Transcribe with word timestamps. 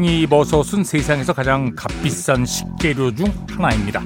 송이버섯은 0.00 0.82
세상에서 0.82 1.34
가장 1.34 1.74
값비싼 1.76 2.46
식재료 2.46 3.14
중 3.14 3.26
하나입니다. 3.50 4.02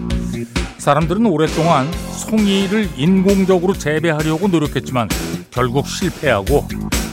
사람들은 0.78 1.24
오랫동안 1.26 1.88
송이를 1.92 2.90
인공적으로 2.96 3.74
재배하려고 3.74 4.48
노력했지만 4.48 5.08
결국 5.52 5.86
실패하고 5.86 6.66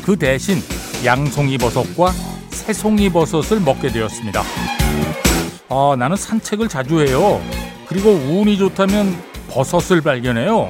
그 0.04 0.18
대신 0.18 0.58
양송이버섯과 1.06 2.12
새송이버섯을 2.50 3.60
먹게 3.62 3.90
되었습니다. 3.90 4.42
아, 5.70 5.96
나는 5.98 6.18
산책을 6.18 6.68
자주 6.68 7.02
해요. 7.02 7.40
그리고 7.88 8.10
운이 8.10 8.58
좋다면 8.58 9.16
버섯을 9.50 10.02
발견해요. 10.02 10.68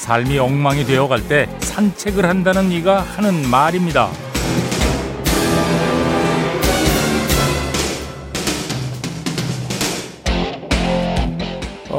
삶이 0.00 0.38
엉망이 0.38 0.84
되어 0.84 1.08
갈 1.08 1.26
때 1.26 1.48
산책을 1.60 2.26
한다는 2.26 2.70
이가 2.70 3.00
하는 3.00 3.48
말입니다. 3.48 4.10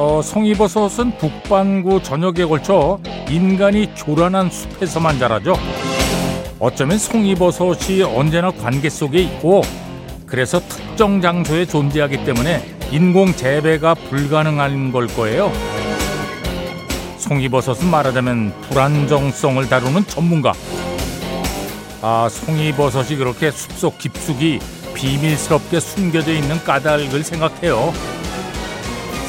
어, 0.04 0.20
송이버섯은 0.20 1.20
북반구 1.20 2.02
전역에 2.02 2.46
걸쳐 2.46 3.00
인간이 3.30 3.94
조란한 3.94 4.50
숲에서만 4.50 5.20
자라죠. 5.20 5.54
어쩌면 6.58 6.98
송이버섯이 6.98 8.02
언제나 8.02 8.50
관계 8.50 8.90
속에 8.90 9.20
있고 9.22 9.62
그래서 10.26 10.60
특정 10.62 11.22
장소에 11.22 11.68
존재하기 11.68 12.26
때문에 12.26 12.66
인공 12.90 13.36
재배가 13.36 13.94
불가능한 13.94 14.92
걸 14.92 15.06
거예요. 15.06 15.52
송이버섯은 17.20 17.88
말하자면 17.88 18.54
불안정성을 18.70 19.70
다루는 19.70 20.08
전문가. 20.08 20.54
아, 22.02 22.28
송이버섯이 22.28 23.18
그렇게 23.18 23.52
숲속 23.52 24.00
깊숙이 24.00 24.58
비밀스럽게 24.96 25.80
숨겨져 25.80 26.34
있는 26.34 26.58
까닭을 26.64 27.24
생각해요. 27.24 27.94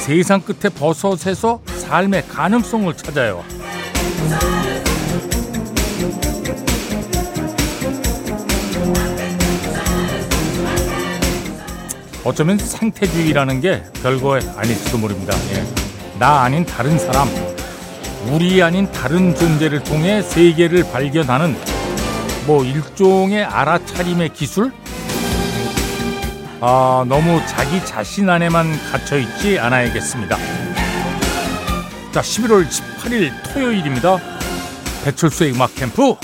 세상 0.02 0.40
끝에 0.40 0.68
버섯에서 0.68 1.62
삶의 1.64 2.26
가능성을 2.26 2.92
찾아요. 2.96 3.44
어쩌면 12.24 12.58
생태주의라는 12.58 13.60
게 13.60 13.84
별거 14.02 14.40
아닐지도 14.56 14.98
모릅니다. 14.98 15.36
예. 15.52 16.18
나 16.18 16.42
아닌 16.42 16.66
다른 16.66 16.98
사람, 16.98 17.28
우리 18.32 18.60
아닌 18.60 18.90
다른 18.90 19.36
존재를 19.36 19.84
통해 19.84 20.20
세계를 20.20 20.90
발견하는 20.90 21.56
뭐 22.48 22.64
일종의 22.64 23.44
알아차림의 23.44 24.30
기술? 24.30 24.72
아, 26.64 27.04
너무 27.08 27.44
자기 27.48 27.84
자신 27.84 28.30
안에만 28.30 28.70
갇혀 28.92 29.18
있지 29.18 29.58
않아야겠습니다. 29.58 30.36
자, 32.12 32.20
11월 32.20 32.64
18일 32.68 33.32
토요일입니다. 33.52 34.18
배철수의 35.04 35.54
음악 35.54 35.74
캠프 35.74 36.14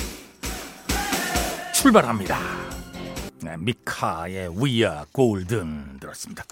출발합니다. 1.75 2.39
네, 3.43 3.57
미카의 3.57 4.51
We 4.57 4.85
Are 4.85 5.03
Golden 5.13 5.99
들었습니다. 5.99 6.45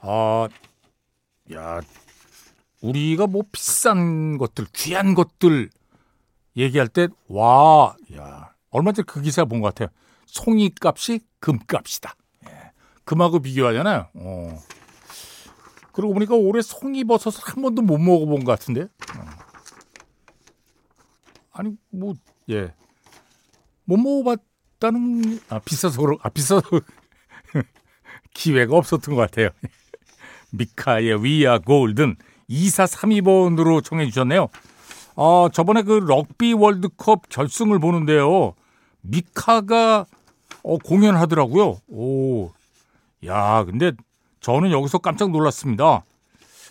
아, 0.00 0.46
야, 1.54 1.80
우리가 2.82 3.26
뭐 3.26 3.42
비싼 3.50 4.38
것들, 4.38 4.66
귀한 4.72 5.14
것들 5.14 5.70
얘기할 6.56 6.86
때, 6.86 7.08
와, 7.28 7.96
야, 8.16 8.52
얼마 8.70 8.92
전에 8.92 9.04
그 9.08 9.20
기사 9.22 9.44
본 9.44 9.60
것 9.60 9.74
같아요. 9.74 9.88
송이 10.26 10.70
값이 10.80 11.18
금값이다. 11.40 12.14
금하고 13.06 13.38
비교하잖아요. 13.38 14.08
어. 14.14 14.58
그러고 15.92 16.12
보니까 16.12 16.34
올해 16.34 16.60
송이버섯을 16.60 17.40
한 17.42 17.62
번도 17.62 17.80
못 17.80 17.96
먹어본 17.96 18.44
것 18.44 18.52
같은데. 18.52 18.82
어. 18.82 19.46
아니 21.52 21.74
뭐 21.90 22.14
예. 22.50 22.74
못 23.84 23.96
먹어봤다는 23.96 25.40
아 25.48 25.60
비싸서 25.60 26.00
그런 26.00 26.18
아 26.20 26.28
비싸서 26.28 26.62
기회가 28.34 28.76
없었던 28.76 29.14
것 29.14 29.20
같아요. 29.22 29.48
미카의 30.52 31.24
위아 31.24 31.58
골든 31.58 32.16
2432번으로 32.50 33.82
청해 33.82 34.06
주셨네요. 34.06 34.48
어, 35.14 35.48
저번에 35.52 35.82
그 35.82 35.92
럭비 35.92 36.52
월드컵 36.52 37.28
결승을 37.28 37.78
보는데요. 37.78 38.54
미카가 39.00 40.06
어, 40.62 40.78
공연하더라고요. 40.78 41.78
오, 41.88 42.50
야, 43.24 43.64
근데 43.64 43.92
저는 44.40 44.70
여기서 44.70 44.98
깜짝 44.98 45.30
놀랐습니다. 45.30 46.04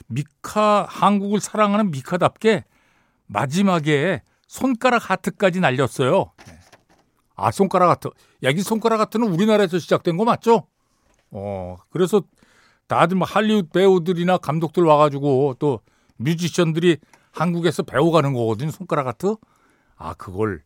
미카, 0.08 0.86
한국을 0.90 1.40
사랑하는 1.40 1.92
미카답게 1.92 2.64
마지막에 3.28 4.22
손가락 4.48 5.10
하트까지 5.10 5.60
날렸어요. 5.60 6.32
아, 7.36 7.52
손가락 7.52 7.90
하트. 7.90 8.10
야, 8.44 8.50
이 8.50 8.60
손가락 8.60 9.00
하트는 9.02 9.28
우리나라에서 9.28 9.80
시작된 9.80 10.18
거 10.18 10.24
맞죠? 10.24 10.68
어, 11.32 11.78
그래서 11.90 12.22
다들 12.88 13.18
뭐 13.18 13.28
할리우드 13.28 13.70
배우들이나 13.70 14.38
감독들 14.38 14.84
와가지고 14.84 15.56
또 15.60 15.82
뮤지션들이 16.18 16.98
한국에서 17.32 17.84
배워가는 17.84 18.34
거거든요. 18.34 18.72
손가락 18.72 19.08
하트. 19.08 19.36
아, 19.98 20.14
그걸. 20.14 20.62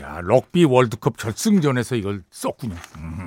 야, 0.00 0.20
럭비 0.22 0.64
월드컵 0.64 1.16
결승전에서 1.16 1.96
이걸 1.96 2.22
썼군요. 2.30 2.76
음. 2.96 3.19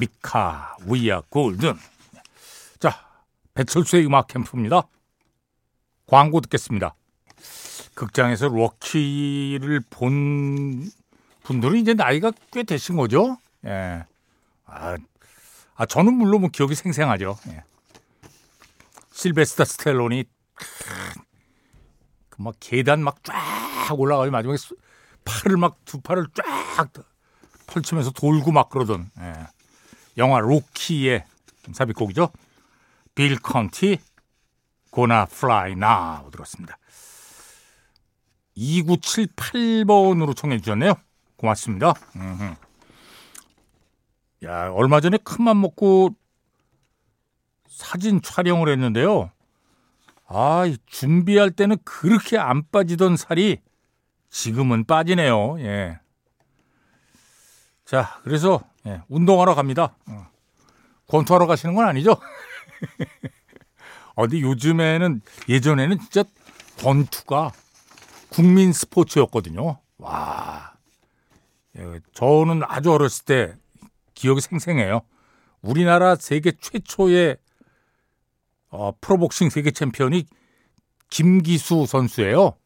미카, 0.00 0.76
위아, 0.86 1.22
골든. 1.28 1.74
자, 2.78 3.06
배철수의 3.54 4.06
음악 4.06 4.28
캠프입니다. 4.28 4.82
광고 6.06 6.40
듣겠습니다. 6.40 6.94
극장에서 7.94 8.48
럭키를 8.48 9.80
본 9.90 10.90
분들은 11.42 11.78
이제 11.78 11.94
나이가 11.94 12.32
꽤 12.52 12.62
되신 12.62 12.96
거죠? 12.96 13.38
예. 13.66 14.04
아, 14.64 14.96
아 15.74 15.86
저는 15.86 16.14
물론 16.14 16.42
뭐 16.42 16.50
기억이 16.50 16.74
생생하죠. 16.74 17.36
예. 17.48 17.62
실베스타 19.12 19.64
스텔론이 19.64 20.24
그 20.54 21.22
막 22.42 22.54
계단 22.60 23.02
막 23.02 23.22
쫙 23.22 23.34
올라가고 23.98 24.30
마지막에 24.30 24.58
팔을 25.24 25.56
막 25.56 25.76
두 25.84 26.00
팔을 26.00 26.26
쫙 26.34 26.90
펼치면서 27.68 28.10
돌고 28.10 28.50
막 28.52 28.68
그러던 28.68 29.10
예. 29.20 29.32
영화 30.18 30.40
로키의 30.40 31.24
삽입곡이죠. 31.72 32.30
빌 33.14 33.38
컨티 33.38 33.98
Gonna 34.90 35.26
Fly 35.26 35.76
Now 35.76 36.24
들었습니다. 36.30 36.78
2978번으로 38.56 40.36
청해 40.36 40.58
주셨네요. 40.58 40.94
고맙습니다. 41.36 41.94
야, 44.44 44.70
얼마 44.72 45.00
전에 45.00 45.16
큰맘 45.18 45.60
먹고 45.60 46.14
사진 47.68 48.20
촬영을 48.20 48.68
했는데요. 48.68 49.30
아, 50.26 50.64
준비할 50.86 51.50
때는 51.50 51.76
그렇게 51.84 52.38
안 52.38 52.62
빠지던 52.70 53.16
살이 53.16 53.58
지금은 54.30 54.84
빠지네요. 54.84 55.60
예. 55.60 55.98
자, 57.84 58.18
그래서 58.22 58.62
예, 58.86 59.02
운동하러 59.08 59.54
갑니다. 59.54 59.96
어. 60.06 60.26
권투하러 61.08 61.46
가시는 61.46 61.74
건 61.74 61.86
아니죠? 61.86 62.16
어디 64.14 64.40
요즘에는 64.42 65.20
예전에는 65.48 65.98
진짜 65.98 66.24
권투가 66.78 67.52
국민 68.30 68.72
스포츠였거든요. 68.72 69.78
와, 69.98 70.72
예, 71.76 72.00
저는 72.14 72.62
아주 72.64 72.92
어렸을 72.92 73.24
때 73.24 73.54
기억이 74.14 74.40
생생해요. 74.40 75.02
우리나라 75.60 76.16
세계 76.16 76.52
최초의 76.52 77.36
어, 78.70 78.92
프로복싱 79.00 79.50
세계 79.50 79.70
챔피언이 79.70 80.24
김기수 81.10 81.86
선수예요. 81.86 82.56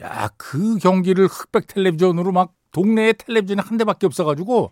야, 0.00 0.28
그 0.36 0.78
경기를 0.78 1.26
흑백 1.26 1.66
텔레비전으로 1.66 2.30
막 2.30 2.54
동네에 2.70 3.14
텔레비전이 3.14 3.60
한 3.60 3.78
대밖에 3.78 4.06
없어가지고 4.06 4.70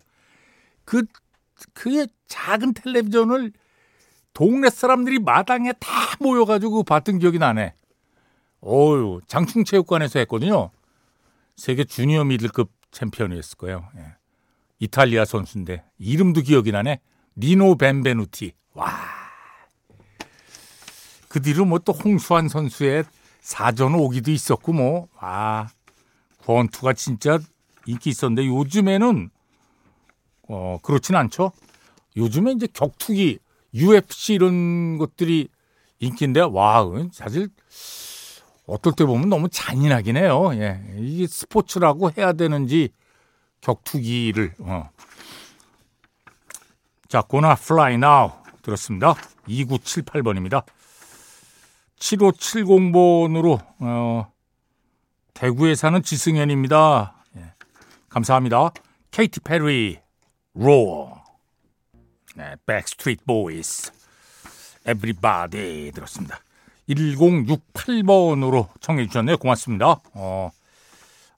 그 0.86 1.02
그의 1.74 2.08
작은 2.28 2.72
텔레비전을 2.72 3.52
동네 4.32 4.70
사람들이 4.70 5.18
마당에 5.18 5.72
다 5.74 5.88
모여가지고 6.20 6.84
봤던 6.84 7.18
기억이 7.18 7.38
나네. 7.38 7.74
어유 8.64 9.20
장충체육관에서 9.26 10.18
했거든요. 10.20 10.70
세계 11.56 11.84
주니어 11.84 12.24
미들급 12.24 12.70
챔피언이었을 12.90 13.58
거예요. 13.58 13.86
예. 13.98 14.14
이탈리아 14.78 15.24
선수인데 15.24 15.84
이름도 15.98 16.42
기억이 16.42 16.72
나네. 16.72 17.00
니노 17.36 17.76
벤베누티. 17.76 18.52
와. 18.74 18.90
그 21.28 21.42
뒤로 21.42 21.64
뭐 21.64 21.78
또 21.80 21.92
홍수환 21.92 22.48
선수의 22.48 23.04
사전 23.40 23.94
오기도 23.94 24.30
있었고 24.30 24.72
뭐. 24.72 25.08
와. 25.20 25.68
권투가 26.44 26.92
진짜 26.92 27.38
인기 27.86 28.10
있었는데 28.10 28.46
요즘에는 28.46 29.30
어, 30.48 30.78
그렇진 30.82 31.16
않죠. 31.16 31.52
요즘에 32.16 32.52
이제 32.52 32.66
격투기, 32.72 33.38
UFC 33.74 34.34
이런 34.34 34.98
것들이 34.98 35.48
인기인데, 35.98 36.40
와, 36.40 36.84
사실 37.12 37.48
어떨 38.66 38.94
때 38.94 39.04
보면 39.04 39.28
너무 39.28 39.48
잔인하긴 39.48 40.16
해요. 40.16 40.50
예. 40.54 40.80
이게 40.98 41.26
스포츠라고 41.26 42.10
해야 42.16 42.32
되는지 42.32 42.90
격투기를, 43.60 44.54
어. 44.60 44.90
자, 47.08 47.22
Gonna 47.22 47.54
Fly 47.54 47.98
Now 47.98 48.32
들었습니다. 48.62 49.14
2978번입니다. 49.48 50.64
7570번으로, 51.98 53.64
어, 53.80 54.32
대구에 55.34 55.74
사는 55.74 56.02
지승현입니다. 56.02 57.14
예. 57.36 57.52
감사합니다. 58.08 58.70
케이티 59.10 59.40
페리, 59.40 60.00
Roar. 60.56 61.12
네, 62.34 62.56
Backstreet 62.66 63.24
Boys. 63.24 63.92
Everybody 64.86 65.92
들었습니다. 65.94 66.40
1068번으로 66.88 68.68
청해 68.80 69.06
주셨네요. 69.06 69.36
고맙습니다. 69.38 70.00
어. 70.14 70.50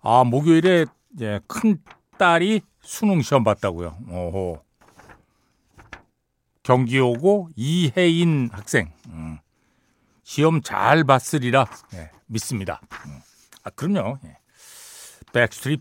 아, 0.03 0.25
목요일에 0.25 0.87
이제 1.15 1.41
큰 1.47 1.82
딸이 2.19 2.61
수능 2.82 3.23
시험 3.23 3.44
봤다고요. 3.44 3.99
오호. 4.09 4.62
경기 6.62 6.99
오고 6.99 7.49
이혜인 7.56 8.50
학생. 8.53 8.93
음. 9.09 9.38
시험 10.23 10.61
잘 10.62 11.05
봤으리라 11.05 11.67
네, 11.93 12.11
믿습니다. 12.26 12.81
음. 13.06 13.21
아, 13.64 13.71
그럼요. 13.71 14.19
예. 14.25 14.37
백스트 15.32 15.76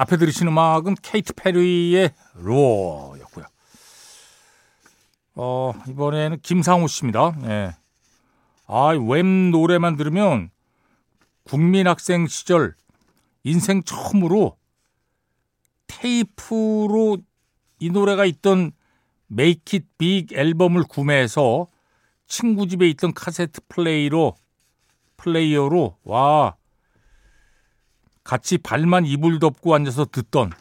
앞에 0.00 0.16
들으신 0.16 0.48
음악은 0.48 0.94
케이트 1.02 1.34
페리의 1.34 2.14
Roar였고요. 2.32 3.44
어, 5.34 5.74
이번에는 5.88 6.40
김상우 6.40 6.88
씨입니다. 6.88 7.36
예. 7.44 7.76
아, 8.66 8.86
웹 8.92 9.26
노래만 9.26 9.96
들으면 9.96 10.48
국민학생 11.44 12.26
시절 12.28 12.74
인생 13.44 13.82
처음으로 13.82 14.56
테이프로 15.86 17.18
이 17.78 17.90
노래가 17.90 18.24
있던 18.24 18.72
Make 19.26 19.76
It 19.76 19.98
Big 19.98 20.32
앨범을 20.32 20.84
구매해서 20.84 21.66
친구 22.26 22.66
집에 22.66 22.88
있던 22.88 23.12
카세트 23.12 23.60
플레이로 23.68 24.34
플레이어로 25.18 25.98
와 26.04 26.56
같이 28.30 28.58
발만 28.58 29.06
이불 29.06 29.40
덮고 29.40 29.74
앉아서 29.74 30.04
듣던 30.04 30.52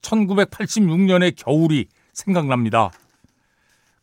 1986년의 0.00 1.34
겨울이 1.36 1.86
생각납니다. 2.14 2.90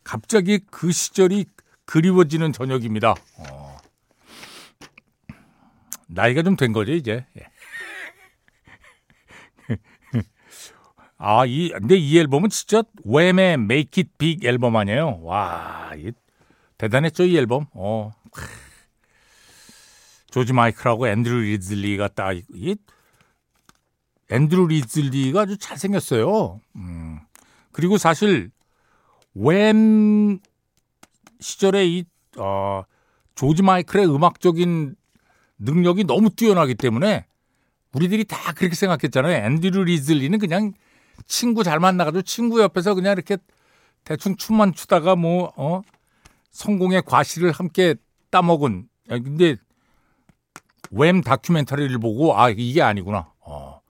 갑자기 0.04 0.60
그 0.70 0.92
시절이 0.92 1.46
그리워지는 1.88 2.54
저녁입니다. 2.54 3.16
어. 3.40 3.78
나이가 6.08 6.44
좀 6.44 6.56
된 6.56 6.74
거죠 6.74 6.92
이제. 6.92 7.26
예. 7.40 7.48
아, 11.18 11.48
이 11.48 11.70
근데 11.70 11.96
이 11.96 12.20
앨범은 12.20 12.50
진짜 12.52 12.84
왬의 13.04 13.54
Make 13.56 14.04
It 14.04 14.12
Big 14.20 14.48
앨범 14.48 14.76
아니에요? 14.76 15.22
와, 15.24 15.90
이 15.98 16.12
대단했죠 16.78 17.24
이 17.24 17.36
앨범. 17.36 17.66
어. 17.74 18.12
조지 20.34 20.52
마이클하고 20.52 21.08
앤드류 21.10 21.42
리즐리가 21.42 22.08
딱 22.08 22.36
이, 22.56 22.76
앤드류 24.32 24.66
리즐리가 24.66 25.42
아주 25.42 25.60
잘생겼어요. 25.60 26.60
음. 26.76 27.20
그리고 27.72 28.00
사실 28.00 28.50
왬 29.36 30.40
시절에 31.40 31.86
이 31.86 32.06
어, 32.40 32.82
조지 33.36 33.62
마이클의 33.62 34.08
음악적인 34.08 34.96
능력이 35.60 36.06
너무 36.06 36.32
뛰어나기 36.32 36.74
때문에 36.74 37.28
우리들이 37.94 38.24
다 38.24 38.54
그렇게 38.54 38.74
생각했잖아요. 38.74 39.46
앤드류 39.46 39.84
리즐리는 39.84 40.40
그냥 40.40 40.74
친구 41.28 41.64
잘 41.64 41.80
만나가지고 41.80 42.24
친구 42.24 42.60
옆에서 42.60 42.96
그냥 42.96 43.12
이렇게 43.12 43.38
대충 44.04 44.36
춤만 44.36 44.74
추다가 44.74 45.16
뭐, 45.16 45.54
어, 45.58 45.84
성공의 46.50 47.04
과실을 47.06 47.52
함께 47.52 47.94
따먹은. 48.32 48.90
근데 49.08 49.58
왬 50.92 51.22
다큐멘터리를 51.24 51.98
보고 52.00 52.38
아 52.38 52.50
이게 52.50 52.82
아니구나. 52.82 53.32
어. 53.40 53.82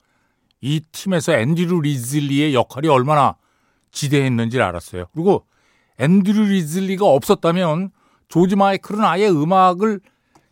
이 0.60 0.80
팀에서 0.92 1.32
앤드류 1.32 1.80
리즐리의 1.82 2.54
역할이 2.54 2.88
얼마나 2.88 3.36
지대했는지를 3.90 4.64
알았어요. 4.64 5.06
그리고 5.12 5.46
앤드류 5.98 6.44
리즐리가 6.44 7.04
없었다면 7.06 7.90
조지 8.28 8.56
마이클은 8.56 9.04
아예 9.04 9.28
음악을 9.28 10.00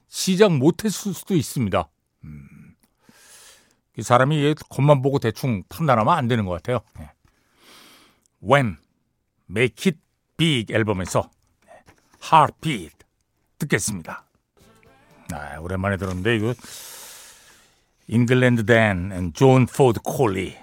시작 0.08 0.56
못했을 0.56 1.14
수도 1.14 1.34
있습니다. 1.34 1.88
음. 2.24 2.74
이 3.96 4.02
사람이 4.02 4.54
겉만 4.68 5.02
보고 5.02 5.18
대충 5.18 5.62
판단하면 5.68 6.14
안 6.14 6.28
되는 6.28 6.44
것 6.44 6.52
같아요. 6.52 6.80
네. 6.98 7.10
Wham 8.42 8.76
Make 9.50 9.90
It 9.90 9.98
Big 10.36 10.72
앨범에서 10.72 11.30
Heartbeat 12.22 12.96
듣겠습니다. 13.58 14.26
아, 15.32 15.58
오랜만에 15.60 15.96
들었는데 15.96 16.36
이거 16.36 16.54
잉글랜드 18.08 18.66
댄 18.66 19.23
존 19.23 19.66
포드 19.66 20.00
콜리 20.02 20.56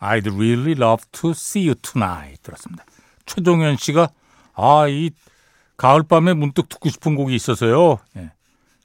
I'd 0.00 0.26
really 0.26 0.72
love 0.72 1.04
to 1.12 1.30
see 1.30 1.68
you 1.68 1.74
tonight 1.76 2.42
들었습니다. 2.42 2.84
최종현 3.26 3.76
씨가 3.76 4.08
아 4.54 4.86
이 4.88 5.10
가을밤에 5.76 6.34
문득 6.34 6.68
듣고 6.68 6.90
싶은 6.90 7.16
곡이 7.16 7.34
있어서요. 7.34 7.98
예. 8.16 8.32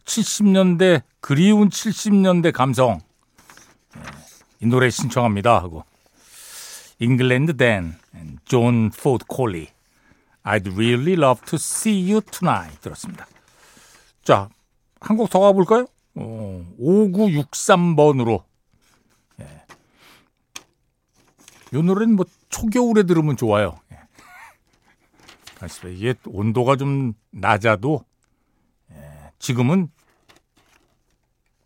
70년대 0.05 1.03
그리운 1.19 1.69
70년대 1.69 2.51
감성 2.51 3.01
예. 3.95 4.01
이 4.61 4.65
노래 4.65 4.89
신청합니다 4.89 5.55
하고 5.57 5.83
잉글랜드 6.99 7.57
댄 7.57 8.33
존 8.33 8.89
포드 8.89 9.25
콜리 9.27 9.67
I'd 10.43 10.71
really 10.73 11.13
love 11.13 11.41
to 11.45 11.57
see 11.57 12.09
you 12.09 12.21
tonight 12.21 12.79
들었습니다. 12.79 13.27
자, 14.23 14.49
한 14.99 15.17
곡 15.17 15.29
더 15.29 15.39
가볼까요? 15.39 15.85
어, 16.15 16.65
5963번으로. 16.79 18.43
예. 19.41 19.47
이 21.73 21.81
노래는 21.81 22.15
뭐 22.15 22.25
초겨울에 22.49 23.03
들으면 23.03 23.37
좋아요. 23.37 23.79
예. 23.91 23.97
이게 25.91 26.13
온도가 26.25 26.75
좀 26.75 27.13
낮아도 27.31 28.03
예. 28.91 29.31
지금은 29.39 29.89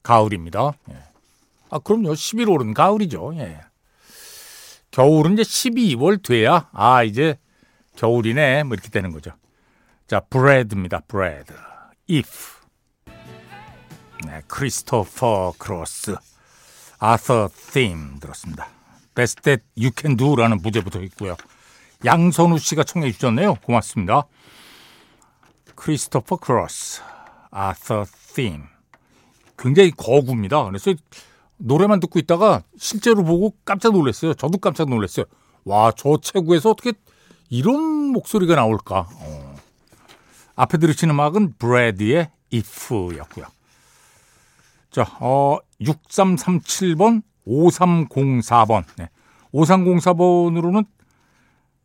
가을입니다. 0.03 0.73
예. 0.89 0.97
아, 1.69 1.79
그럼요. 1.79 2.11
11월은 2.13 2.73
가을이죠. 2.73 3.33
예. 3.35 3.61
겨울은 4.91 5.33
이제 5.33 5.43
12월 5.43 6.21
돼야 6.21 6.69
아, 6.73 7.03
이제 7.03 7.37
겨울이네. 7.95 8.63
뭐 8.63 8.73
이렇게 8.73 8.89
되는 8.89 9.11
거죠. 9.11 9.31
자, 10.07 10.19
브레드입니다. 10.19 11.01
브레드. 11.07 11.53
if. 12.09 12.60
네, 14.25 14.41
크리스토퍼 14.47 15.53
크로스, 15.57 16.15
Arthur's 16.99 17.49
Theme 17.71 18.19
들었습니다. 18.19 18.67
Can 19.95 20.15
Do라는 20.15 20.61
부제도 20.61 21.01
있고요. 21.03 21.35
양선우 22.05 22.59
씨가 22.59 22.83
청해 22.83 23.11
주셨네요. 23.11 23.55
고맙습니다. 23.55 24.27
크리스토퍼 25.75 26.37
크로스, 26.37 27.01
Arthur's 27.49 28.05
Theme. 28.33 28.63
굉장히 29.57 29.91
거구입니다. 29.91 30.63
그래서 30.65 30.93
노래만 31.57 31.99
듣고 31.99 32.19
있다가 32.19 32.63
실제로 32.77 33.23
보고 33.23 33.55
깜짝 33.65 33.93
놀랐어요. 33.93 34.33
저도 34.33 34.57
깜짝 34.57 34.89
놀랐어요. 34.89 35.25
와, 35.65 35.91
저 35.95 36.17
체구에서 36.21 36.71
어떻게 36.71 36.93
이런 37.49 37.81
목소리가 38.11 38.55
나올까? 38.55 39.07
어. 39.11 39.55
앞에 40.55 40.77
들으신 40.77 41.09
음악은 41.09 41.55
브레드의 41.59 42.29
If였고요. 42.51 43.45
자, 44.91 45.03
어, 45.21 45.57
6337번, 45.79 47.23
5304번. 47.47 48.83
네. 48.97 49.09
5304번으로는 49.53 50.85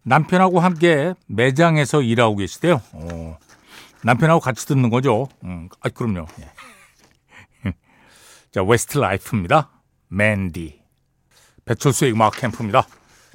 남편하고 0.03 0.61
함께 0.61 1.15
매장에서 1.27 2.03
일하고 2.03 2.37
계시대요. 2.37 2.83
어, 2.93 3.39
남편하고 4.03 4.41
같이 4.41 4.67
듣는 4.67 4.91
거죠. 4.91 5.29
음, 5.45 5.69
아, 5.81 5.89
그럼요. 5.89 6.27
예. 6.41 7.71
자, 8.53 8.63
웨스트라이프입니다. 8.63 9.71
Mandy. 10.09 10.81
배철수의 11.65 12.13
음악 12.13 12.37
캠프입니다. 12.37 12.87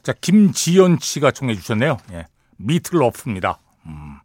자, 0.04 0.13
김지연 0.13 1.00
씨가 1.00 1.32
청해 1.32 1.56
주셨네요. 1.56 1.98
예. 2.12 2.28
미트 2.58 2.88
로프입니다. 2.88 3.60
음. 3.86 4.20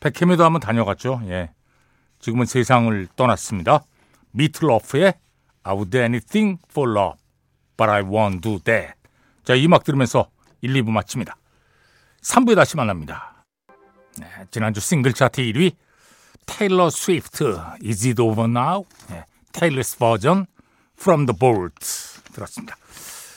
배캠에도 0.00 0.44
한번 0.44 0.60
다녀갔죠. 0.60 1.22
예. 1.26 1.50
지금은 2.20 2.46
세상을 2.46 3.08
떠났습니다. 3.16 3.84
미트 4.38 4.70
로프의 4.70 5.14
I 5.64 5.74
would 5.74 5.90
do 5.90 6.00
anything 6.00 6.58
for 6.70 6.90
love. 6.90 7.18
but 7.78 7.88
I 7.88 8.02
won't 8.02 8.42
do 8.42 8.58
that. 8.64 8.94
자, 9.44 9.54
이 9.54 9.64
음악 9.64 9.84
들으면서 9.84 10.28
1, 10.60 10.74
2부 10.74 10.90
마칩니다. 10.90 11.36
3부에 12.20 12.56
다시 12.56 12.76
만납니다. 12.76 13.44
네, 14.18 14.26
지난주 14.50 14.80
싱글 14.80 15.12
차트 15.12 15.40
1위 15.40 15.76
테일러 16.44 16.90
스위프트 16.90 17.56
Is 17.86 18.06
It 18.08 18.20
Over 18.20 18.50
Now? 18.50 18.84
네, 19.08 19.24
Taylor's 19.52 19.96
Version 19.96 20.46
From 20.98 21.26
the 21.26 21.38
Vault 21.38 21.86
들었습니다. 22.32 22.76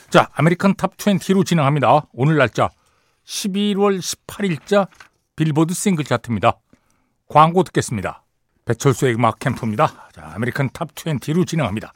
자, 0.10 0.30
American 0.34 0.74
Top 0.76 0.98
20로 0.98 1.46
진행합니다. 1.46 2.08
오늘 2.14 2.38
날짜 2.38 2.70
11월 3.26 4.00
18일자 4.00 4.88
빌보드 5.36 5.74
싱글 5.76 6.04
차트입니다. 6.04 6.58
광고 7.28 7.64
듣겠습니다. 7.64 8.21
배철수의 8.66 9.16
음악 9.16 9.40
캠프입니다. 9.40 10.10
자, 10.14 10.32
American 10.36 10.70
Top 10.74 10.94
20로 10.94 11.48
진행합니다. 11.48 11.94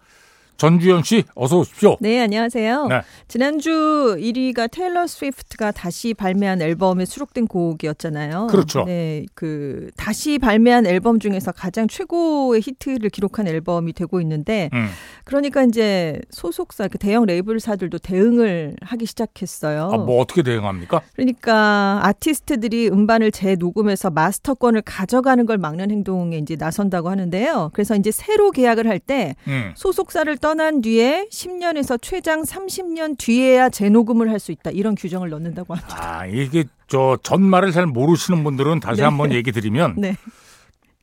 전주현 0.58 1.04
씨 1.04 1.24
어서 1.36 1.60
오십시오. 1.60 1.98
네, 2.00 2.22
안녕하세요. 2.22 2.88
네. 2.88 3.02
지난주 3.28 4.16
1위가 4.20 4.70
테일러 4.72 5.08
스위프트가 5.08 5.72
다시 5.72 6.14
발매한 6.14 6.62
앨범에 6.62 7.06
수록된 7.06 7.48
곡이었잖아요. 7.48 8.48
그렇죠. 8.48 8.84
네, 8.86 9.26
그 9.34 9.90
다시 9.98 10.40
발매한 10.40 10.86
앨범 10.86 11.20
중에서 11.20 11.52
가장 11.52 11.88
최고의 11.88 12.62
히트를 12.62 13.10
기록한 13.10 13.48
앨범이 13.48 13.94
되고 13.94 14.22
있는데 14.22 14.70
음. 14.74 14.88
그러니까 15.24 15.64
이제 15.64 16.22
소속사 16.30 16.88
그 16.88 16.98
대형 16.98 17.26
레이블사들도 17.26 17.98
대응을 18.00 18.76
하기 18.82 19.06
시작했어요. 19.06 19.90
아, 19.92 19.98
뭐 19.98 20.22
어떻게 20.22 20.44
대응합니까? 20.44 21.02
그러니까 21.16 22.00
아티스트들이 22.04 22.90
음반을 22.90 23.32
재녹음해서 23.32 24.12
마스터권을 24.12 24.84
가져가는 24.84 25.46
걸 25.46 25.58
막는 25.58 25.92
행동에 25.92 26.38
이제 26.38 26.56
나선다고 26.58 27.10
하는데요. 27.10 27.72
그래서 27.74 27.96
이제 27.96 28.12
새로 28.12 28.52
계약을 28.52 28.88
할때 28.88 29.36
음. 29.48 29.74
소속사를 29.76 30.36
떠난 30.46 30.82
뒤에 30.82 31.26
10년에서 31.32 32.00
최장 32.00 32.44
30년 32.44 33.18
뒤에야 33.18 33.70
재녹음을 33.70 34.30
할 34.30 34.40
수 34.40 34.52
있다. 34.52 34.70
이런 34.70 34.94
규정을 34.94 35.30
넣는다고 35.30 35.74
합니다. 35.74 36.20
아, 36.20 36.28
이게 36.28 36.66
저 36.88 37.18
전말을 37.24 37.72
잘 37.72 37.88
모르시는 37.88 38.44
분들은 38.44 38.80
다시 38.80 39.02
네. 39.02 39.06
한번 39.06 39.32
얘기 39.32 39.52
드리면 39.52 39.96
네. 39.98 40.16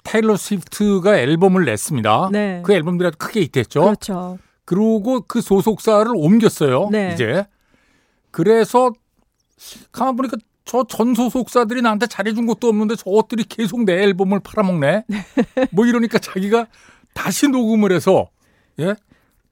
테일러 0.04 0.37
스위프트가 0.37 1.18
앨범을 1.18 1.64
냈습니다. 1.64 2.28
네. 2.30 2.62
그 2.64 2.72
앨범들이 2.72 3.08
아주 3.08 3.18
크게 3.18 3.40
히트했죠. 3.40 3.80
그렇죠. 3.80 4.38
그리고 4.64 5.22
그 5.22 5.40
소속사를 5.40 6.08
옮겼어요. 6.14 6.90
네. 6.92 7.11
이제 7.12 7.44
그래서 8.30 8.92
가만 9.90 10.14
보니까 10.14 10.37
저전 10.66 11.16
소속사들이 11.16 11.82
나한테 11.82 12.06
잘해준 12.06 12.46
것도 12.46 12.68
없는데 12.68 12.94
저것들이 12.94 13.42
계속 13.49 13.82
내 13.82 14.04
앨범을 14.04 14.38
팔아먹네. 14.38 15.04
뭐 15.72 15.84
이러니까 15.87 16.20
자기가 16.20 16.66
다시 17.12 17.49
녹음을 17.49 17.90
해서 17.90 18.28
예 18.78 18.94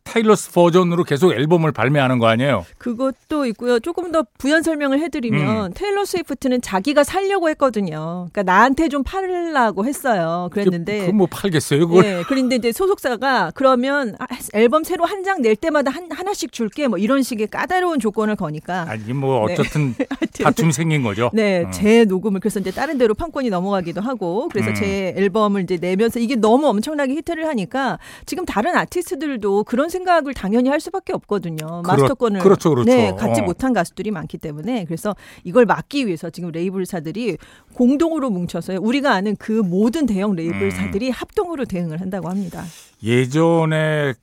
타일러 0.02 0.35
스 0.35 0.50
버전으로 0.50 1.04
계속 1.04 1.33
앨범을 1.33 1.73
발매하는 1.73 2.19
거 2.19 2.26
아니에요. 2.26 2.66
그것도 2.78 3.47
있고요. 3.47 3.78
조금 3.78 4.11
더 4.11 4.25
부연 4.38 4.62
설명을 4.62 4.99
음. 4.99 5.02
해드리면 5.04 5.75
테일러 5.75 6.04
스위프트는 6.04 6.62
자기가 6.62 7.04
살려고 7.04 7.49
했거든요. 7.50 8.28
그러니까 8.33 8.42
나한테 8.42 8.88
좀 8.88 9.04
팔라고 9.04 9.85
했어요. 9.87 10.49
그랬는데 10.52 11.11
그뭐 11.12 11.26
팔겠어요 11.30 11.87
그걸. 11.87 12.04
예, 12.04 12.25
그런데 12.26 12.57
이제 12.57 12.73
소속사가 12.73 13.52
그러면 13.54 14.16
아, 14.19 14.26
앨범 14.54 14.83
새로 14.85 15.04
한 15.04 15.21
장 15.23 15.42
낼 15.42 15.54
때마다 15.54 15.90
한, 15.90 16.11
하나씩 16.11 16.50
줄게 16.50 16.88
뭐 16.88 16.97
이런 16.99 17.23
식의 17.23 17.49
까다로운 17.49 18.00
조건을 18.00 18.37
거니까 18.37 18.87
아니 18.88 19.12
뭐 19.12 19.47
네. 19.47 19.52
어쨌든 19.52 19.95
하여튼 20.19 20.45
다툼이 20.45 20.73
생긴 20.73 21.02
거죠. 21.02 21.30
네, 21.35 21.64
음. 21.64 21.71
제 21.73 22.04
녹음을 22.07 22.40
그래서 22.40 22.59
이제 22.59 22.71
다른 22.71 22.97
데로 22.97 23.12
판권이 23.14 23.50
넘어가기도 23.50 24.00
하고 24.00 24.49
그래서 24.50 24.71
음. 24.71 24.75
제 24.75 25.14
앨범을 25.16 25.62
이제 25.64 25.76
내면서 25.76 26.19
이게 26.21 26.37
너무 26.37 26.66
엄청나게 26.69 27.12
히트를 27.16 27.47
하니까 27.47 27.99
지금 28.25 28.47
다른 28.47 28.75
아티스트들도 28.76 29.64
그런 29.64 29.89
생각을 29.90 30.35
당연히 30.35 30.68
할 30.68 30.80
수밖에 30.80 31.12
없거든요. 31.12 31.82
마스터권을 31.87 32.40
그렇죠, 32.40 32.70
그렇죠. 32.70 32.90
네, 32.90 33.12
갖지 33.14 33.40
어. 33.40 33.44
못한 33.44 33.73
가수들이 33.73 34.11
많기 34.11 34.38
때문에 34.38 34.85
그래서 34.85 35.14
이걸 35.44 35.66
막기 35.66 36.06
위해서 36.06 36.30
지금 36.30 36.50
레이블사들이 36.50 37.37
공동으로 37.75 38.30
뭉쳐서 38.30 38.78
우리가 38.80 39.12
아는 39.12 39.37
그 39.37 39.52
모든 39.52 40.06
대형 40.06 40.35
레이블사들이 40.35 41.09
음. 41.09 41.12
합동으로 41.12 41.64
대응을 41.64 42.00
한다고 42.00 42.28
합니다. 42.28 42.64
예전의 43.02 44.14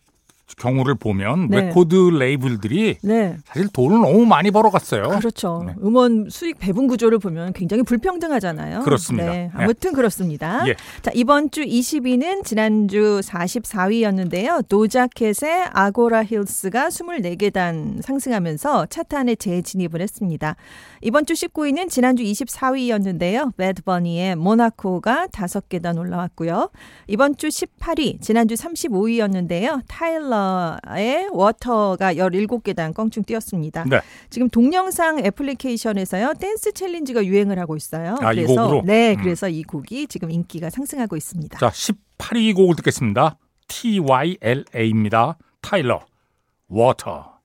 경우를 0.56 0.96
보면 0.96 1.50
네. 1.50 1.62
레코드 1.62 1.96
레이블들이 1.96 2.98
네. 3.02 3.38
사실 3.46 3.68
돈을 3.68 4.00
너무 4.00 4.26
많이 4.26 4.50
벌어갔어요. 4.50 5.10
그렇죠. 5.10 5.64
네. 5.68 5.74
음원 5.84 6.30
수익 6.30 6.58
배분 6.58 6.88
구조를 6.88 7.20
보면 7.20 7.54
굉장히 7.54 7.84
불평등하잖아요. 7.84 8.82
그렇습니다. 8.82 9.32
네, 9.32 9.52
아무튼 9.54 9.94
그렇습니다. 9.94 10.68
예. 10.68 10.76
자, 11.02 11.12
이번 11.14 11.52
주 11.52 11.64
20위는 11.64 12.46
지난주 12.46 13.20
44위였는데요. 13.24 14.68
도자 14.70 15.08
캣의 15.08 15.66
Agora 15.74 16.24
Hills가 16.24 16.88
24계단 16.88 18.02
상승하면서 18.02 18.86
차트 18.88 19.16
안에 19.16 19.36
재진입을 19.36 20.02
했습니다. 20.02 20.56
이번 21.02 21.26
주 21.26 21.34
19위는 21.34 21.90
지난주 21.90 22.24
24위였는데요. 22.24 23.56
배드 23.58 23.94
버니의 23.94 24.36
Monaco가 24.36 25.28
5계단 25.28 26.00
올라왔고요. 26.00 26.70
이번 27.08 27.36
주 27.36 27.50
18위, 27.50 28.22
지난주 28.22 28.56
35위였는데요. 28.56 29.82
타일라의 29.88 30.37
Water가 30.96 32.16
17계단 32.16 32.94
껑충 32.94 33.24
뛰었습니다. 33.24 33.86
네. 33.90 34.02
지금 34.30 34.50
동영상 34.50 35.20
애플리케이션에서요 35.20 36.34
댄스 36.40 36.74
챌린지가 36.74 37.26
유행을 37.26 37.60
하고 37.60 37.76
있어요. 37.76 38.16
아, 38.22 38.34
이 38.34 38.38
그래서 38.38 38.64
곡으로? 38.64 38.84
네, 38.86 39.16
음. 39.16 39.22
그래서 39.22 39.50
이 39.50 39.64
곡이 39.64 40.08
지금 40.08 40.32
인기가 40.32 40.70
상승하고 40.70 41.16
있습니다. 41.16 41.60
자, 41.60 41.70
18위 41.70 42.56
곡을 42.56 42.76
듣겠습니다. 42.78 43.38
TYLA입니다. 43.68 45.38
타일라, 45.62 46.02
Water. 46.68 47.37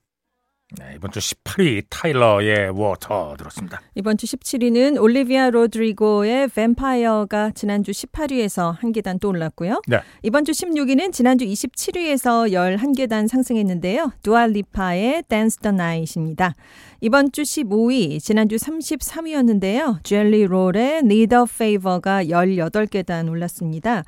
네, 0.79 0.93
이번 0.95 1.11
주 1.11 1.19
18위 1.19 1.83
타일라의 1.89 2.71
Water 2.71 3.35
들었습니다. 3.37 3.81
이번 3.93 4.17
주 4.17 4.25
17위는 4.25 4.99
올리비아 4.99 5.51
로드리고의 5.51 6.47
뱀파이어가 6.47 7.51
지난주 7.51 7.91
18위에서 7.91 8.75
한 8.79 8.91
계단 8.91 9.19
또 9.19 9.29
올랐고요. 9.29 9.81
네. 9.87 9.99
이번 10.23 10.45
주 10.45 10.51
16위는 10.51 11.13
지난주 11.13 11.45
27위에서 11.45 12.51
11계단 12.51 13.27
상승했는데요. 13.27 14.13
두알리파의 14.23 15.23
Dance 15.29 15.59
the 15.61 15.73
Night입니다. 15.73 16.55
이번 17.01 17.31
주 17.31 17.43
15위, 17.43 18.19
지난주 18.19 18.55
33위였는데요. 18.55 20.03
젤리 20.03 20.45
롤의 20.47 21.01
a 21.11 21.27
Favor가 21.47 22.23
18계단 22.23 23.29
올랐습니다. 23.29 24.03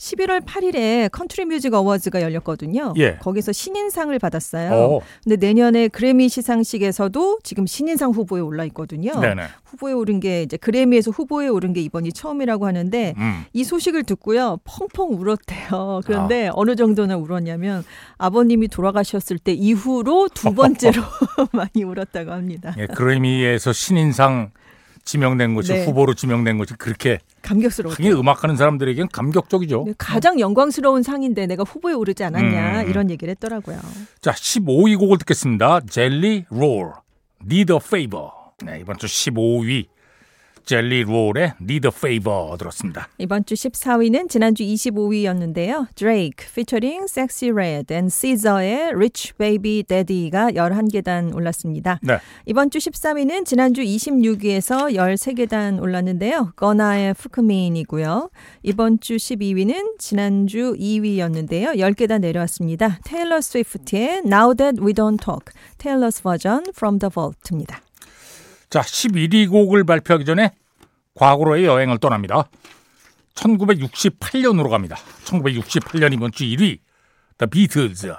11월 0.00 0.42
8일에 0.44 1.10
컨트리 1.12 1.44
뮤직 1.44 1.74
어워즈가 1.74 2.22
열렸거든요. 2.22 2.94
예. 2.96 3.16
거기서 3.16 3.52
신인상을 3.52 4.18
받았어요. 4.18 4.72
어, 4.72 5.00
근데 5.22 5.36
내년에 5.36 5.88
그래미 5.88 6.30
시상식에서도 6.30 7.40
지금 7.42 7.66
신인상 7.66 8.10
후보에 8.12 8.40
올라 8.40 8.64
있거든요. 8.64 9.20
네네. 9.20 9.42
후보에 9.64 9.92
오른 9.92 10.18
게 10.18 10.42
이제 10.42 10.56
그래미에서 10.56 11.10
후보에 11.10 11.48
오른 11.48 11.74
게 11.74 11.82
이번이 11.82 12.12
처음이라고 12.14 12.66
하는데 12.66 13.14
음. 13.18 13.44
이 13.52 13.62
소식을 13.62 14.04
듣고요 14.04 14.58
펑펑 14.64 15.20
울었대요. 15.20 16.00
그런데 16.06 16.48
아. 16.48 16.52
어느 16.54 16.76
정도나 16.76 17.18
울었냐면 17.18 17.84
아버님이 18.16 18.68
돌아가셨을 18.68 19.38
때 19.38 19.52
이후로 19.52 20.28
두 20.32 20.54
번째로 20.54 21.02
많이 21.52 21.84
울었다고 21.84 22.32
합니다. 22.32 22.74
예, 22.78 22.86
그래미에서 22.86 23.74
신인상 23.74 24.50
지명된 25.10 25.56
것이 25.56 25.72
네. 25.72 25.84
후보로 25.84 26.14
지명된 26.14 26.56
것이 26.56 26.74
그렇게 26.74 27.18
감격스러웠대요. 27.42 28.06
하긴 28.06 28.20
음악하는 28.20 28.56
사람들에겐 28.56 29.08
감격적이죠. 29.08 29.84
네, 29.88 29.94
가장 29.98 30.38
영광스러운 30.38 31.02
상인데 31.02 31.46
내가 31.48 31.64
후보에 31.64 31.94
오르지 31.94 32.22
않았냐 32.22 32.82
음. 32.82 32.88
이런 32.88 33.10
얘기를 33.10 33.32
했더라고요. 33.32 33.80
자, 34.20 34.30
15위 34.30 34.96
곡을 34.96 35.18
듣겠습니다. 35.18 35.80
젤리 35.90 36.44
롤, 36.50 36.92
Need 37.44 37.72
a 37.72 37.78
Favor. 37.82 38.28
네, 38.64 38.78
이번 38.80 38.98
주 38.98 39.06
15위 39.06 39.86
젤리 40.64 41.04
롤의 41.04 41.54
Need 41.60 41.86
a 41.86 41.92
Favor 41.94 42.56
들었습니다. 42.58 43.08
이번 43.18 43.44
주 43.44 43.54
14위는 43.54 44.28
지난주 44.28 44.62
25위였는데요. 44.62 45.86
Drake 45.94 46.46
featuring 46.46 47.04
Sexy 47.08 47.52
Red 47.52 47.92
and 47.92 48.12
SZA의 48.12 48.90
Rich 48.94 49.34
Baby 49.36 49.82
Daddy가 49.82 50.52
11계단 50.52 51.34
올랐습니다. 51.34 51.98
네. 52.02 52.18
이번 52.46 52.70
주 52.70 52.78
13위는 52.78 53.44
지난주 53.44 53.82
26위에서 53.82 54.94
13계단 54.94 55.82
올랐는데요. 55.82 56.52
거나의 56.56 57.14
푸크민이고요. 57.14 58.30
이번 58.62 59.00
주 59.00 59.16
12위는 59.16 59.98
지난주 59.98 60.74
2위였는데요. 60.78 61.76
10계단 61.76 62.20
내려왔습니다. 62.20 62.98
테일러 63.04 63.40
스위프트의 63.40 64.22
Now 64.24 64.54
That 64.54 64.80
We 64.80 64.92
Don't 64.92 65.22
Talk, 65.22 65.52
테일러스 65.78 66.22
버전 66.22 66.64
From 66.74 66.98
the 66.98 67.10
Vault입니다. 67.10 67.80
자, 68.70 68.82
11위 68.82 69.50
곡을 69.50 69.82
발표하기 69.82 70.24
전에 70.24 70.52
과거로의 71.14 71.64
여행을 71.64 71.98
떠납니다. 71.98 72.44
1968년으로 73.34 74.70
갑니다. 74.70 74.96
1968년 75.24 76.12
이번 76.14 76.30
주 76.30 76.44
1위 76.44 76.78
The 77.38 77.50
Beatles 77.50 78.12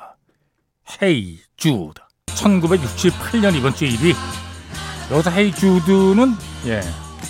Hey 1.01 1.39
Jude 1.55 2.03
1968년 2.25 3.55
이번 3.55 3.74
주 3.74 3.86
1위 3.86 4.13
여기서 5.12 5.31
Hey 5.31 5.53
Jude는 5.53 6.36
예, 6.65 6.81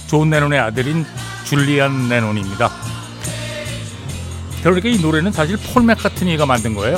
존 0.08 0.32
레논의 0.32 0.60
아들인 0.60 1.06
줄리안 1.46 2.10
레논입니다. 2.10 2.70
그러니까 4.64 4.90
이 4.90 5.00
노래는 5.00 5.32
사실 5.32 5.58
폴 5.58 5.84
맥카트니가 5.84 6.48
만든 6.48 6.74
거예요. 6.74 6.98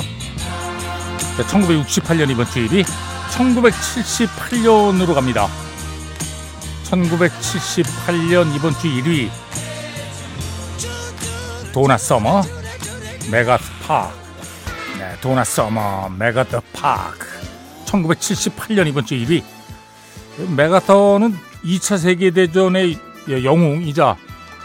자, 1.36 1.44
1968년 1.48 2.30
이번 2.30 2.46
주 2.46 2.66
1위 2.66 2.86
1978년으로 3.32 5.16
갑니다. 5.16 5.63
1978년 6.94 8.56
이번 8.56 8.72
주 8.74 8.88
1위. 8.88 9.30
도나 11.74 11.98
서머 11.98 12.44
MacArthur 13.32 13.72
Park. 13.82 14.14
네, 15.00 15.16
도나 15.20 15.44
서머 15.44 16.10
MacArthur 16.10 16.62
Park. 16.72 17.28
1978년 17.86 18.88
이번 18.88 19.06
주 19.06 19.16
1위. 19.16 19.44
맥아더는 20.56 21.36
2차 21.64 21.98
세계대전의 21.98 23.00
영웅이자 23.44 24.16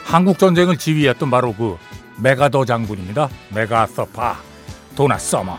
한국전쟁을 0.04 0.76
지휘했던 0.76 1.30
바로 1.30 1.54
그 1.54 1.78
맥아더 2.18 2.66
장군입니다. 2.66 3.30
MacArthur 3.54 4.04
Park. 4.06 4.42
도나 4.94 5.16
서머. 5.16 5.58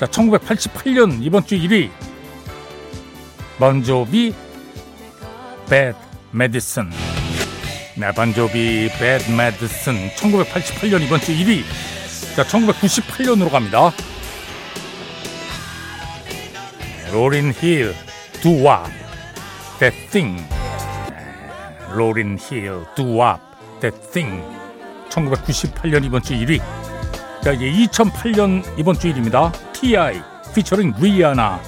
자 0.00 0.06
1988년 0.06 1.18
이번 1.22 1.46
주 1.46 1.54
1위. 1.54 1.88
본 3.60 3.92
조비 3.92 4.34
Bad 5.68 5.96
Medicine. 6.34 6.90
네, 7.96 8.10
본 8.12 8.45
조비 8.45 8.90
Bad 8.98 9.32
Medicine 9.32 10.14
1988년 10.16 11.02
이번 11.02 11.20
주 11.20 11.32
1위. 11.32 11.62
자, 12.36 12.44
1998년으로 12.44 13.50
갑니다. 13.50 13.92
로린 17.12 17.52
힐, 17.52 17.94
Doo 18.42 18.60
Wop, 18.60 18.84
That 19.78 20.10
Thing. 20.10 20.44
로린 21.94 22.38
힐, 22.38 22.84
Doo 22.96 23.14
Wop, 23.14 23.38
That 23.80 24.10
Thing. 24.12 24.42
1998년 25.08 26.04
이번 26.04 26.22
주 26.22 26.34
1위. 26.34 26.60
자, 27.42 27.52
이제 27.52 27.70
2008년 27.88 28.64
이번 28.76 28.98
주 28.98 29.12
1위입니다. 29.12 29.52
T.I. 29.72 30.20
featuring 30.48 30.94
리아나. 31.00 31.60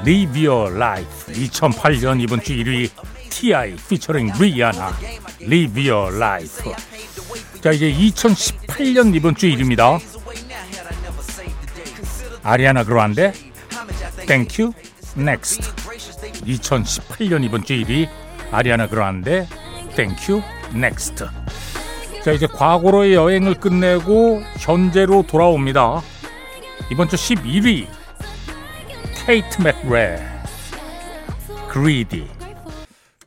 Live 0.00 0.46
Your 0.46 0.74
Life 0.76 1.32
2008년 1.32 2.20
이번 2.20 2.40
주 2.42 2.54
1위 2.54 2.90
T.I. 3.38 3.72
featuring 3.72 4.32
리아나 4.40 4.96
Live 5.42 5.90
Your 5.90 6.16
Life. 6.16 6.72
자 7.60 7.70
이제 7.70 7.92
2018년 7.92 9.14
이번 9.14 9.36
주 9.36 9.46
1위입니다. 9.48 10.00
아리아나 12.42 12.82
그란데 12.82 13.34
Thank 14.26 14.64
You 14.64 14.72
Next 15.18 15.70
2018년 16.46 17.44
이번 17.44 17.62
주 17.62 17.74
1위 17.74 18.08
아리아나 18.52 18.86
그란데 18.86 19.46
Thank 19.94 20.32
You 20.34 20.42
Next. 20.74 21.26
자 22.24 22.32
이제 22.32 22.46
과거로의 22.46 23.12
여행을 23.12 23.56
끝내고 23.56 24.42
현재로 24.60 25.26
돌아옵니다. 25.26 26.00
이번 26.90 27.10
주 27.10 27.16
11위 27.16 27.86
테이트 29.26 29.60
맥레 29.60 30.26
Greedy 31.68 32.35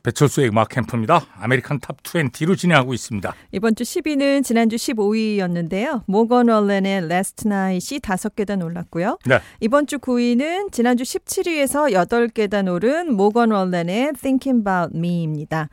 배철수의 0.02 0.48
음악 0.48 0.68
캠프입니다. 0.68 1.26
American 1.38 1.80
Top 1.80 2.02
20로 2.02 2.56
진행하고 2.56 2.94
있습니다. 2.94 3.34
이번 3.52 3.74
주 3.74 3.84
10위는 3.84 4.44
지난주 4.44 4.76
15위였는데요. 4.76 6.02
모건 6.06 6.48
월렌의 6.48 7.04
Last 7.04 7.46
Night이 7.46 8.00
5계단 8.00 8.64
올랐고요. 8.64 9.18
네. 9.26 9.40
이번 9.60 9.86
주 9.86 9.98
9위는 9.98 10.72
지난주 10.72 11.04
17위에서 11.04 11.92
8계단 11.92 12.72
오른 12.72 13.14
모건 13.14 13.50
월렌의 13.50 14.12
Thinking 14.14 14.60
About 14.60 14.96
Me입니다. 14.96 15.68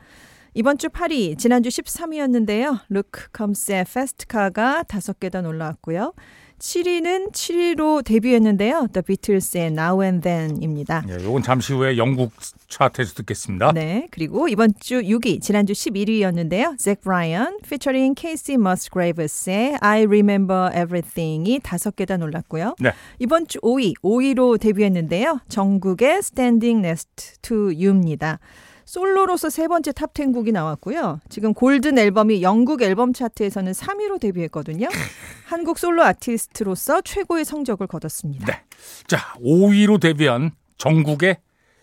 이번 0.54 0.76
주 0.76 0.88
8위, 0.88 1.38
지난주 1.38 1.68
13위였는데요. 1.68 2.80
루크 2.88 3.30
컴스의 3.32 3.82
Fast 3.82 4.26
Car가 4.28 4.82
5계단 4.88 5.46
올라왔고요. 5.46 6.14
7위는 6.58 7.32
7위로 7.32 8.04
데뷔했는데요. 8.04 8.88
The 8.92 9.02
Beatles의 9.02 9.66
Now 9.68 10.02
and 10.02 10.22
Then입니다. 10.22 11.04
네, 11.06 11.24
요건 11.24 11.42
잠시 11.42 11.72
후에 11.72 11.96
영국 11.96 12.32
차트에서 12.68 13.14
듣겠습니다. 13.14 13.72
네, 13.72 14.08
그리고 14.10 14.48
이번 14.48 14.72
주 14.80 15.00
6위, 15.00 15.40
지난주 15.40 15.72
11위였는데요. 15.72 16.78
잭 16.78 17.00
브라이언 17.00 17.60
featuring 17.64 18.14
Kacey 18.18 18.60
Musgraves의 18.60 19.78
I 19.80 20.04
Remember 20.04 20.70
Everything이 20.74 21.60
5계단 21.60 22.22
올랐고요. 22.22 22.74
네. 22.80 22.92
이번 23.18 23.46
주 23.46 23.60
5위, 23.60 23.94
5위로 24.02 24.60
데뷔했는데요. 24.60 25.40
정국의 25.48 26.18
Standing 26.18 26.84
Next 26.84 27.40
to 27.42 27.66
You입니다. 27.66 28.40
솔로로서 28.88 29.50
세 29.50 29.68
번째 29.68 29.92
탑10 29.92 30.32
곡이 30.32 30.50
나왔고요. 30.50 31.20
지금 31.28 31.52
Golden 31.52 31.98
앨범이 31.98 32.40
영국 32.40 32.80
앨범 32.80 33.12
차트에서는 33.12 33.72
3위로 33.72 34.18
데뷔했거든요. 34.18 34.88
한국 35.44 35.78
솔로 35.78 36.02
아티스트로서 36.04 37.02
최고의 37.02 37.44
성적을 37.44 37.86
거뒀습니다. 37.86 38.46
네. 38.46 38.62
자, 39.06 39.18
5위로 39.44 40.00
데뷔한 40.00 40.52
정국의 40.78 41.36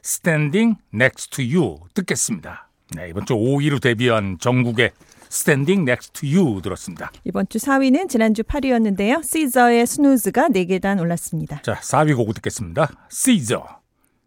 Standing 0.03 0.79
Next 0.95 1.29
to 1.29 1.45
You 1.45 1.77
듣겠습니다. 1.93 2.69
네, 2.95 3.09
이번 3.09 3.27
주 3.27 3.35
5위로 3.35 3.79
데뷔한 3.79 4.37
정국의 4.39 4.91
Standing 5.27 5.87
Next 5.87 6.13
to 6.13 6.27
You 6.27 6.61
들었습니다. 6.63 7.11
이번 7.23 7.47
주 7.49 7.59
4위는 7.59 8.09
지난주 8.09 8.41
8위였는데요. 8.41 9.23
시저의 9.23 9.85
스누즈가 9.85 10.47
4계단 10.47 10.99
올랐습니다. 10.99 11.61
자, 11.61 11.75
4위 11.75 12.15
곡 12.15 12.33
듣겠습니다. 12.33 12.89
Caesar, 13.11 13.63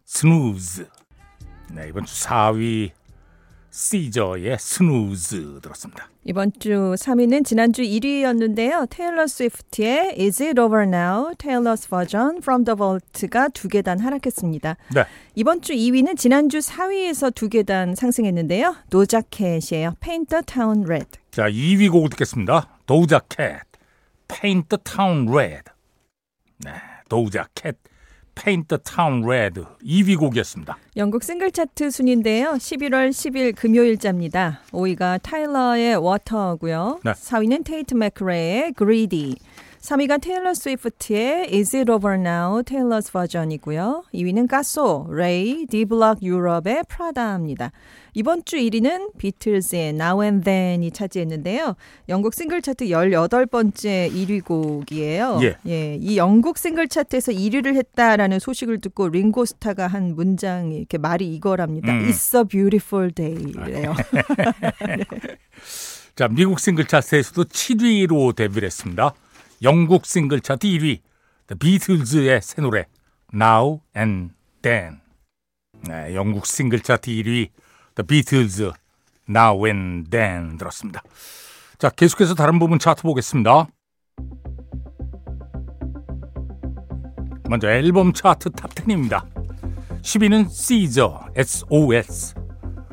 Snooze. 0.06 0.97
네, 1.72 1.88
이번 1.88 2.04
주 2.04 2.14
4위 2.24 2.90
시저의 3.70 4.57
스누즈 4.59 5.61
들었습니다. 5.62 6.09
이번 6.24 6.50
주 6.59 6.94
3위는 6.98 7.44
지난주 7.44 7.83
1위였는데요. 7.83 8.88
테일러 8.90 9.26
스위프트의 9.26 10.16
Is 10.18 10.42
It 10.42 10.61
Over 10.61 10.87
Now? 10.87 11.35
테일러's 11.37 11.87
Version 11.88 12.38
From 12.38 12.64
the 12.64 12.76
Vault가 12.76 13.48
두 13.50 13.68
계단 13.68 14.00
하락했습니다. 14.00 14.76
네. 14.94 15.04
이번 15.35 15.61
주 15.61 15.74
2위는 15.74 16.16
지난주 16.16 16.59
4위에서 16.59 17.35
두 17.35 17.48
계단 17.48 17.94
상승했는데요. 17.94 18.74
도자 18.90 19.22
캣이에요. 19.22 19.94
Paint 20.00 20.31
the 20.31 20.42
Town 20.44 20.85
Red. 20.85 21.18
자, 21.31 21.48
2위 21.48 21.92
곡 21.92 22.09
듣겠습니다. 22.11 22.78
도우자 22.87 23.20
캣, 23.28 23.62
Paint 24.28 24.68
the 24.68 24.83
Town 24.83 25.28
Red. 25.28 25.64
네, 26.64 26.72
도우자 27.09 27.46
캣, 27.54 27.76
Paint 28.42 28.68
the 28.68 28.79
Town 28.81 29.24
Red 29.24 29.61
2위 29.85 30.16
곡이었습니다. 30.16 30.79
영국 30.96 31.24
싱글 31.24 31.51
차트 31.51 31.90
순인데요. 31.90 32.53
11월 32.53 33.11
10일 33.11 33.57
금요일자입니다. 33.57 34.61
5위가 34.70 35.20
타일러의 35.22 35.96
Water고요. 35.96 37.01
네. 37.05 37.12
4위는 37.12 37.64
테이트 37.64 37.94
맥레의 37.94 38.74
Greedy. 38.77 39.35
3위가 39.80 40.20
테일러 40.20 40.54
스위프트의 40.54 41.54
Is 41.54 41.76
It 41.76 41.90
Over 41.90 42.18
Now? 42.18 42.62
테일러's 42.62 43.12
Version이고요. 43.12 44.04
2위는 44.12 44.48
카소, 44.48 45.07
레이, 45.10 45.66
디블락 45.66 46.22
유럽의 46.22 46.82
프라다입니다. 46.88 47.70
이번 48.14 48.44
주 48.44 48.56
1위는 48.56 49.16
비틀즈의 49.18 49.90
Now 49.90 50.22
and 50.22 50.44
Then이 50.44 50.90
차지했는데요. 50.90 51.76
영국 52.08 52.34
싱글 52.34 52.60
차트 52.60 52.86
18번째 52.86 54.12
1위 54.12 54.44
곡이에요. 54.44 55.38
예. 55.68 55.96
이 56.00 56.16
영국 56.16 56.58
싱글 56.58 56.88
차트에서 56.88 57.30
1위를 57.30 57.76
했다라는 57.76 58.40
소식을 58.40 58.80
듣고 58.80 59.08
링고 59.08 59.44
스타가 59.44 59.86
한 59.86 60.16
문장이 60.16 60.76
이렇게 60.76 60.98
말이 60.98 61.32
이거랍니다. 61.34 61.92
음. 61.92 62.08
It's 62.08 62.36
a 62.36 62.44
beautiful 62.44 63.12
day래요. 63.12 63.94
자, 66.16 66.26
미국 66.26 66.58
싱글 66.58 66.84
차트에서도 66.84 67.44
7위로 67.44 68.34
데뷔를 68.34 68.66
했습니다. 68.66 69.14
영국 69.62 70.07
싱글 70.07 70.40
차트 70.40 70.66
1위, 70.66 71.01
The 71.49 71.59
Beatles의 71.59 72.40
새 72.42 72.62
노래 72.62 72.87
Now 73.35 73.81
and 73.97 74.33
Then. 74.62 75.01
네, 75.87 76.14
영국 76.14 76.47
싱글 76.47 76.81
차트 76.81 77.11
1위, 77.11 77.49
The 77.94 78.07
Beatles 78.07 78.71
Now 79.29 79.66
and 79.66 80.11
Then 80.11 80.59
들었습니다. 80.59 81.03
자, 81.79 81.90
계속해서 81.90 82.35
다른 82.35 82.59
부분 82.59 82.79
차트 82.79 83.03
보겠습니다. 83.03 83.66
먼저 87.49 87.68
앨범 87.71 88.12
차트 88.12 88.51
탑 88.51 88.75
10입니다. 88.75 89.27
10위는 90.03 90.49
Caesar, 90.51 91.18
SOS. 91.35 92.35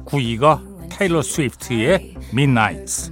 9위가 0.06 0.90
테일러 0.90 1.22
스위프트의 1.22 2.16
Midnights. 2.32 3.12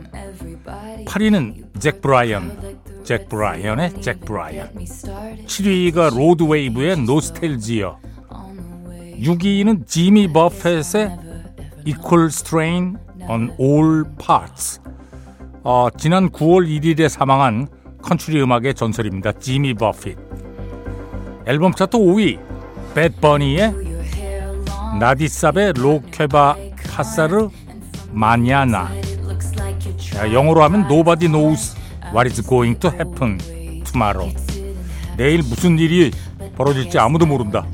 8위는 1.05 1.79
잭 1.79 2.01
브라이언, 2.01 2.82
잭 3.03 3.27
브라이언의 3.27 4.01
잭 4.01 4.21
브라이언. 4.21 4.69
7위가 4.75 6.15
로드 6.15 6.47
웨이브의 6.47 6.97
노스탤지어. 7.01 7.97
6위는 9.19 9.87
지미 9.87 10.31
버핏의 10.31 11.17
Equal 11.85 12.27
Strain 12.27 12.97
on 13.29 13.53
All 13.59 14.03
Parts. 14.17 14.79
어, 15.63 15.87
지난 15.97 16.29
9월 16.29 16.67
1일에 16.67 17.07
사망한 17.09 17.67
컨트리 18.01 18.41
음악의 18.41 18.73
전설입니다. 18.73 19.33
지미 19.33 19.73
버핏. 19.73 20.17
앨범 21.45 21.73
차트 21.73 21.97
5위 21.97 22.39
배드 22.93 23.19
버니의 23.19 23.73
나디삽의 24.99 25.73
로케바 25.75 26.55
파사르 26.89 27.49
마냐나 28.11 28.89
자, 30.13 30.31
영어로 30.31 30.63
하면 30.63 30.81
Nobody 30.81 31.27
knows 31.27 31.75
what 32.13 32.29
is 32.29 32.41
going 32.41 32.79
to 32.79 32.89
happen 32.89 33.39
tomorrow? 33.83 34.31
내일 35.17 35.43
무슨 35.43 35.77
일이 35.79 36.11
벌어질지 36.55 36.97
아무도 36.99 37.25
모른다. 37.25 37.65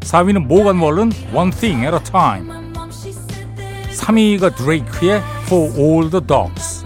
4위는 0.00 0.46
모건 0.46 0.78
월른 0.78 1.12
One 1.32 1.50
Thing 1.50 1.84
at 1.84 1.94
a 1.94 2.02
Time. 2.02 2.50
3위가 3.92 4.56
드레이크의 4.56 5.22
For 5.46 5.70
All 5.78 6.10
the 6.10 6.26
Dogs. 6.26 6.84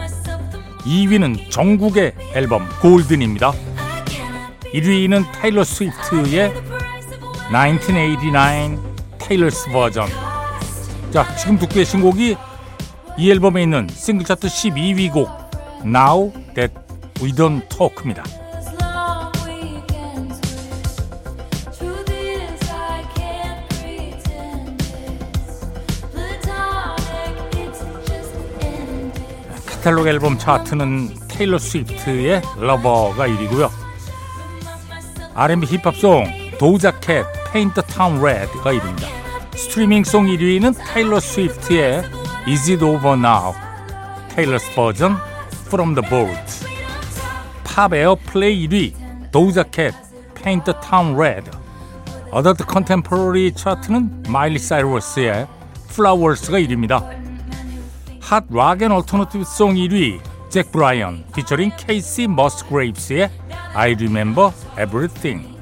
2위는 0.84 1.50
정국의 1.50 2.12
앨범 2.34 2.68
골든입니다. 2.82 3.52
1위는 4.74 5.24
타일러 5.32 5.64
스위프트의 5.64 6.52
1989 7.50 8.94
테일러스 9.18 9.70
버전 9.70 10.08
자 11.10 11.34
지금 11.36 11.58
듣고 11.58 11.74
계신 11.74 12.00
곡이 12.00 12.36
이 13.16 13.30
앨범에 13.30 13.62
있는 13.62 13.88
싱글 13.90 14.26
차트 14.26 14.48
12위 14.48 15.12
곡 15.12 15.43
Now 15.84 16.32
That 16.54 16.74
We 17.20 17.32
Don't 17.32 17.68
Talk입니다 17.68 18.24
카탈로그 29.84 30.08
앨범 30.08 30.38
차트는 30.38 31.10
테일러 31.28 31.58
스위프트의 31.58 32.40
Lover가 32.58 33.28
1위고요. 33.28 33.68
R&B 35.34 35.66
힙합송 35.66 36.24
도자 36.58 36.92
캣 36.92 37.26
Paint 37.52 37.82
the 37.82 37.99
Town 37.99 38.22
Red가 38.22 38.72
1위입니다. 38.72 39.06
스트리밍송 39.54 40.24
1위는 40.24 40.74
테일러 40.86 41.20
스위프트의 41.20 42.02
Is 42.48 42.70
It 42.70 42.82
Over 42.82 43.18
Now 43.18 43.52
Taylor's 44.30 44.74
Version 44.74 45.18
From 45.74 45.96
The 45.96 46.08
Vault 46.08 46.68
팝 47.64 47.92
Airplay 47.92 48.68
1위 48.68 49.32
도자 49.32 49.62
캣 49.62 49.92
Paint 50.36 50.72
the 50.80 50.96
Town 50.96 51.16
Red 51.18 51.50
Adult 52.30 52.64
Contemporary 52.64 53.52
차트는 53.54 54.22
마일리 54.28 54.60
사이러스의 54.60 55.48
Flowers가 55.90 56.60
1위입니다. 56.60 57.02
Hot 58.20 58.44
Rock & 58.48 58.92
Alternative 58.92 59.42
Song 59.42 59.74
1위 59.74 60.20
잭 60.48 60.70
브라이언 60.70 61.24
피처링 61.34 61.72
케이시 61.76 62.28
머스그레이브스의 62.28 63.28
I 63.74 63.94
Remember 63.94 64.52
Everything 64.80 65.58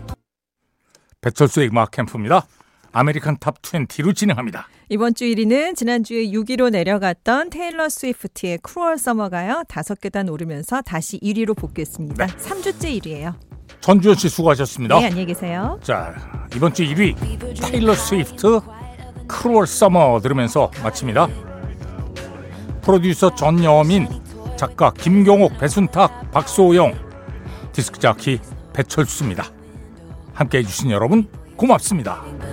배철수의 1.22 1.68
음악 1.68 1.90
캠프입니다. 1.90 2.44
American 2.92 3.38
Top 3.40 3.62
20로 3.62 4.14
진행합니다. 4.14 4.68
이번 4.92 5.14
주 5.14 5.24
1위는 5.24 5.74
지난주에 5.74 6.26
6위로 6.26 6.68
내려갔던 6.68 7.48
테일러 7.48 7.88
스위프트의 7.88 8.59
Cruel 8.59 8.99
Summer가요. 8.99 9.62
다섯 9.66 9.98
계단 9.98 10.28
오르면서 10.28 10.83
다시 10.83 11.18
1위로 11.20 11.57
복귀했습니다. 11.57 12.26
네. 12.26 12.37
3주째 12.37 13.00
1위예요. 13.00 13.33
전주현 13.81 14.16
씨 14.16 14.28
수고하셨습니다. 14.28 14.98
네, 14.98 15.07
안녕히 15.07 15.24
계세요. 15.24 15.81
자, 15.83 16.14
이번 16.55 16.74
주 16.74 16.85
1위 16.85 17.16
테일러 17.59 17.94
스위프트 17.94 18.61
Cruel 19.29 19.66
Summer 19.66 20.21
들으면서 20.20 20.70
마칩니다. 20.83 21.26
프로듀서 22.83 23.35
전여민, 23.35 24.09
작가 24.59 24.92
김경옥, 24.92 25.57
배순탁, 25.57 26.33
박소영, 26.33 26.92
디스크 27.72 27.98
자키 27.98 28.40
배철수입니다. 28.74 29.46
함께 30.35 30.59
해 30.59 30.62
주신 30.62 30.90
여러분 30.90 31.28
고맙습니다. 31.57 32.22